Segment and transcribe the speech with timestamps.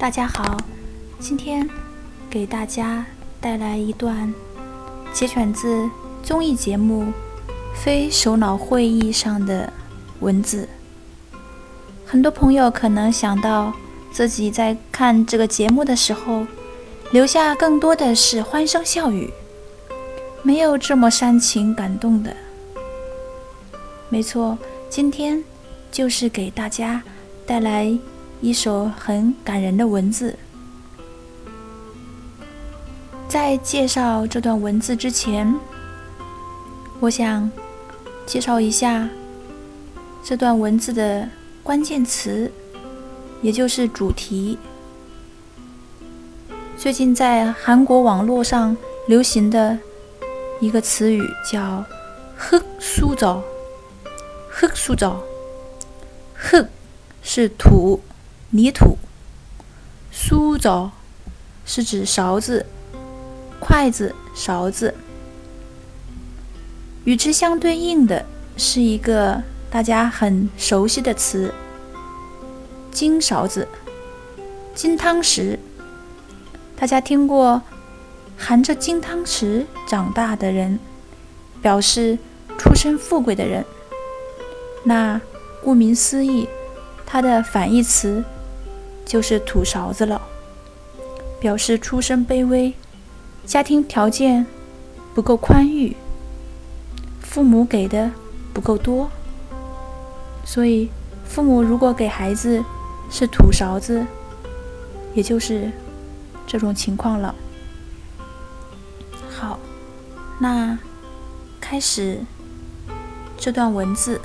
[0.00, 0.56] 大家好，
[1.18, 1.68] 今天
[2.30, 3.04] 给大家
[3.38, 4.32] 带来一段
[5.12, 5.90] 节选自
[6.22, 7.02] 综艺节目
[7.74, 9.70] 《非首脑会议》上的
[10.20, 10.66] 文字。
[12.06, 13.74] 很多朋友可能想到
[14.10, 16.46] 自己在看这个节目的时候，
[17.12, 19.30] 留下更多的是欢声笑语，
[20.42, 22.34] 没有这么煽情感动的。
[24.08, 24.56] 没错，
[24.88, 25.44] 今天
[25.92, 27.02] 就是给大家
[27.44, 27.98] 带来。
[28.42, 30.34] 一首很感人的文字。
[33.28, 35.54] 在介绍这段文字之前
[36.98, 37.48] 我想
[38.26, 39.08] 介绍一下
[40.24, 41.28] 这段文字的
[41.62, 42.50] 关键词
[43.42, 44.58] 也就是主题。
[46.78, 48.74] 最近在韩国网络上
[49.06, 49.78] 流行的
[50.60, 51.84] 一个词语叫
[52.38, 53.42] hook 塑造
[54.50, 54.74] hook
[56.42, 56.66] hook
[57.22, 58.00] 是土。
[58.52, 58.98] 泥土，
[60.10, 60.90] 苏着
[61.64, 62.66] 是指勺子、
[63.60, 64.92] 筷子、勺子。
[67.04, 68.26] 与之相对应的
[68.56, 71.54] 是一个大家很熟悉的词——
[72.90, 73.68] 金勺子、
[74.74, 75.56] 金汤匙。
[76.76, 77.62] 大家听过
[78.36, 80.80] 含着金汤匙长大的人，
[81.62, 82.18] 表示
[82.58, 83.64] 出身富贵的人。
[84.82, 85.20] 那
[85.62, 86.48] 顾名思义，
[87.06, 88.24] 它的反义词。
[89.10, 90.22] 就是土勺子了，
[91.40, 92.72] 表示出身卑微，
[93.44, 94.46] 家庭条件
[95.16, 95.96] 不够宽裕，
[97.20, 98.08] 父母给的
[98.54, 99.10] 不够多，
[100.44, 100.88] 所以
[101.24, 102.62] 父母如果给孩子
[103.10, 104.06] 是土勺子，
[105.12, 105.72] 也就是
[106.46, 107.34] 这种情况了。
[109.28, 109.58] 好，
[110.38, 110.78] 那
[111.60, 112.20] 开始
[113.36, 114.20] 这段文字。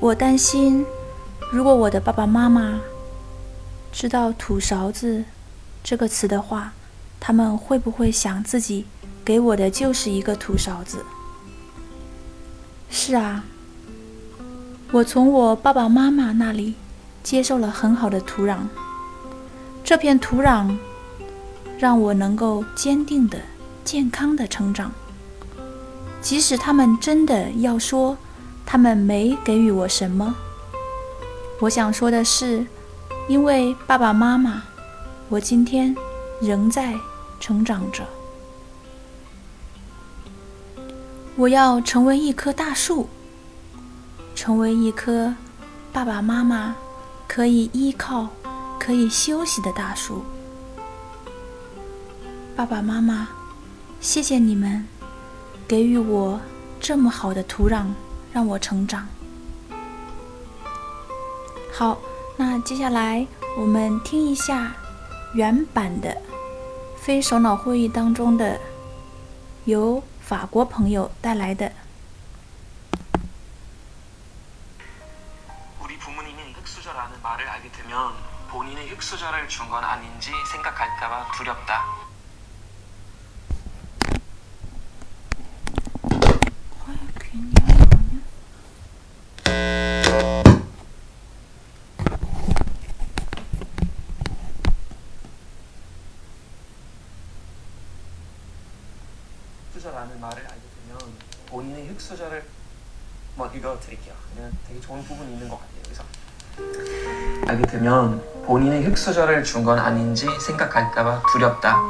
[0.00, 0.86] 我担心，
[1.50, 2.78] 如果我的爸爸妈妈
[3.90, 5.24] 知道“土勺子”
[5.82, 6.72] 这个词的话，
[7.18, 8.86] 他们会不会想自己
[9.24, 11.04] 给我的就是一个土勺子？
[12.88, 13.44] 是啊，
[14.92, 16.76] 我从我爸爸妈妈那里
[17.24, 18.58] 接受了很好的土壤，
[19.82, 20.76] 这片土壤
[21.76, 23.40] 让我能够坚定的、
[23.84, 24.92] 健康的成长。
[26.20, 28.16] 即使他们真的要说，
[28.70, 30.34] 他们没给予我什么。
[31.58, 32.66] 我想说的是，
[33.26, 34.62] 因为爸爸妈妈，
[35.30, 35.96] 我今天
[36.42, 36.94] 仍在
[37.40, 38.04] 成长着。
[41.34, 43.08] 我要成为一棵大树，
[44.34, 45.34] 成为一棵
[45.90, 46.76] 爸爸妈妈
[47.26, 48.28] 可以依靠、
[48.78, 50.22] 可以休息的大树。
[52.54, 53.28] 爸爸妈妈，
[53.98, 54.86] 谢谢你们
[55.66, 56.38] 给予我
[56.78, 57.86] 这么好的土壤。
[58.32, 59.08] 让我成长。
[61.72, 61.98] 好，
[62.36, 64.72] 那接下来我们听一下
[65.34, 66.10] 原版的
[66.96, 68.60] 《非首脑会议》当中的，
[69.64, 71.70] 由法国朋友带来的。
[99.78, 101.12] 흙수저라는 말을 알게 되면
[101.48, 102.42] 본인의 흙수저를
[103.36, 104.12] 뭐 읽어드릴게요.
[104.34, 105.78] 그냥 되게 좋은 부분이 있는 것 같아요.
[105.86, 106.02] 여기서
[107.48, 111.80] 알게 되면 본인의 흙수저를 준 건 아닌지 생각할까봐 두렵다.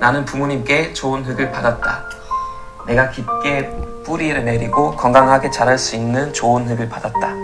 [0.00, 2.04] 나는 부모님께 좋은 흙을 받았다.
[2.86, 3.70] 내가 깊게
[4.04, 7.34] 뿌리를 내리고 건강하게 자랄 수 있는 좋은 흙을 받았다.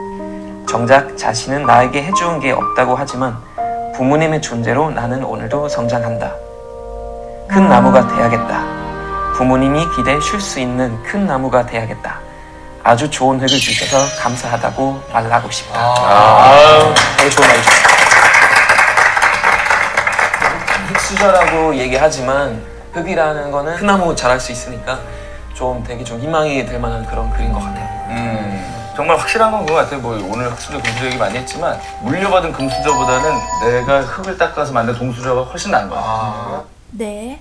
[0.68, 3.36] 정작 자신은 나에게 해주은 게 없다고 하지만
[3.94, 6.34] 부모님의 존재로 나는 오늘도 성장한다.
[7.48, 8.71] 큰 나무가 돼야겠다.
[9.34, 12.20] 부모님이 기대에 쉴수 있는 큰 나무가 돼야겠다.
[12.84, 15.78] 아주 좋은 흙을 주셔서 감사하다고 말하고 싶다.
[15.78, 17.70] 아, 되게 좋은 말이죠.
[20.88, 22.62] 흙수저라고 얘기하지만
[22.92, 24.98] 흙이라는 거는 큰 나무 자랄 수 있으니까
[25.54, 27.88] 좀 되게 좀 희망이 될 만한 그런 글인 것 같아요.
[28.10, 30.00] 음, 정말 확실한 건 그거 같아요.
[30.00, 33.32] 뭐 오늘 흙수저, 금수저 얘기 많이 했지만 물려받은 금수저보다는
[33.64, 36.64] 내가 흙을 닦아서 만든 동수저가 훨씬 나은 것 같아요.
[36.90, 37.40] 네.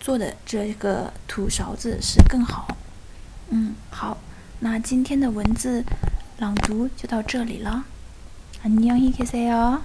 [0.00, 2.76] 做的这个土勺子是更好。
[3.50, 4.18] 嗯，好，
[4.60, 5.84] 那今天的文字
[6.38, 7.84] 朗读就到这里了。
[8.64, 9.82] 안녕히계세요